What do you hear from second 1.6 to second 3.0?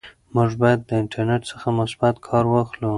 مثبت کار واخلو.